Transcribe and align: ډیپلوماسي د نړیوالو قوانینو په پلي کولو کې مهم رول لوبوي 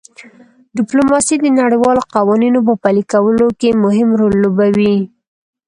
ډیپلوماسي 0.77 1.35
د 1.39 1.45
نړیوالو 1.59 2.01
قوانینو 2.15 2.59
په 2.67 2.73
پلي 2.83 3.03
کولو 3.13 3.47
کې 3.59 3.79
مهم 3.85 4.09
رول 4.19 4.33
لوبوي 4.43 4.95